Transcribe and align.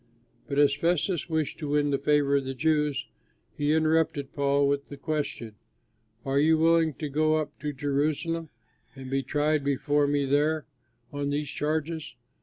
But 0.47 0.57
as 0.57 0.73
Festus 0.73 1.29
wished 1.29 1.59
to 1.59 1.69
win 1.69 1.91
the 1.91 1.99
favor 1.99 2.35
of 2.37 2.45
the 2.45 2.55
Jews, 2.55 3.05
he 3.55 3.71
interrupted 3.75 4.33
Paul 4.33 4.67
with 4.67 4.87
the 4.87 4.97
question, 4.97 5.53
"Are 6.25 6.39
you 6.39 6.57
willing 6.57 6.95
to 6.95 7.07
go 7.07 7.35
up 7.35 7.59
to 7.59 7.71
Jerusalem 7.71 8.49
and 8.95 9.11
be 9.11 9.21
tried 9.21 9.63
before 9.63 10.07
me 10.07 10.25
there 10.25 10.65
on 11.13 11.29
these 11.29 11.49
charges?" 11.49 12.15